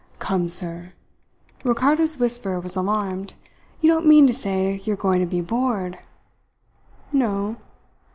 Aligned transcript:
"Come, 0.17 0.49
sir!" 0.49 0.93
Ricardo's 1.63 2.17
whisper 2.17 2.59
was 2.59 2.75
alarmed. 2.75 3.35
"You 3.81 3.89
don't 3.91 4.07
mean 4.07 4.25
to 4.25 4.33
say 4.33 4.77
you're 4.83 4.95
going 4.95 5.19
to 5.19 5.27
be 5.27 5.41
bored?" 5.41 5.99
"No." 7.13 7.57